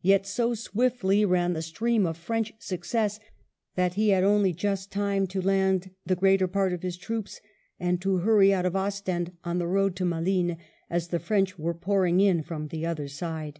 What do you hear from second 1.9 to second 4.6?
of French success that he had only